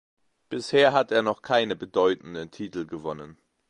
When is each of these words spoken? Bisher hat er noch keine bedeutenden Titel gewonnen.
Bisher 0.49 0.93
hat 0.93 1.11
er 1.11 1.21
noch 1.21 1.43
keine 1.43 1.75
bedeutenden 1.75 2.49
Titel 2.49 2.87
gewonnen. 2.87 3.37